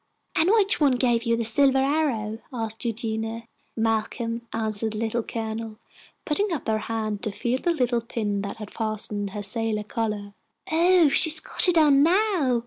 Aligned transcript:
"And 0.35 0.49
which 0.49 0.81
one 0.81 0.93
gave 0.93 1.25
you 1.25 1.37
the 1.37 1.45
silver 1.45 1.77
arrow?" 1.77 2.39
asked 2.51 2.83
Eugenia. 2.83 3.47
"Malcolm," 3.77 4.41
answered 4.51 4.93
the 4.93 4.97
Little 4.97 5.21
Colonel, 5.21 5.77
putting 6.25 6.51
up 6.51 6.67
her 6.67 6.79
hand 6.79 7.21
to 7.21 7.31
feel 7.31 7.59
the 7.61 7.69
little 7.69 8.01
pin 8.01 8.41
that 8.41 8.71
fastened 8.71 9.29
her 9.29 9.43
sailor 9.43 9.83
collar. 9.83 10.33
"Oh, 10.71 11.07
she's 11.09 11.39
got 11.39 11.67
it 11.67 11.77
on 11.77 12.01
now!" 12.01 12.59